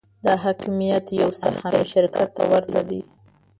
دا 0.25 0.33
حاکمیت 0.43 1.05
یو 1.21 1.29
سهامي 1.41 1.83
شرکت 1.93 2.29
ته 2.37 2.43
ورته 2.51 2.79
دی. 2.89 3.01